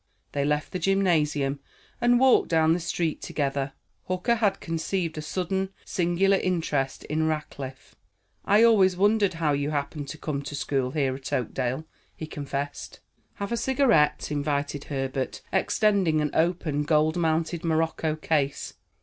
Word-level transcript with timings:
They 0.31 0.43
left 0.43 0.71
the 0.71 0.79
gymnasium, 0.79 1.59
and 2.01 2.19
walked 2.19 2.49
down 2.49 2.73
the 2.73 2.79
street 2.79 3.21
together. 3.21 3.73
Hooker 4.07 4.33
had 4.37 4.59
conceived 4.59 5.15
a 5.15 5.21
sudden, 5.21 5.69
singular 5.85 6.37
interest 6.37 7.03
in 7.03 7.27
Rackliff. 7.27 7.93
"I 8.43 8.63
always 8.63 8.97
wondered 8.97 9.35
how 9.35 9.53
you 9.53 9.69
happened 9.69 10.07
to 10.07 10.17
come 10.17 10.41
to 10.41 10.55
school 10.55 10.89
here 10.89 11.13
at 11.13 11.31
Oakdale," 11.31 11.85
he 12.15 12.25
confessed. 12.25 12.99
"Have 13.35 13.51
a 13.51 13.55
cigarette," 13.57 14.31
invited 14.31 14.85
Herbert, 14.85 15.43
extending 15.53 16.19
an 16.19 16.31
open, 16.33 16.81
gold 16.81 17.15
mounted 17.15 17.63
morocco 17.63 18.15
case. 18.15 18.73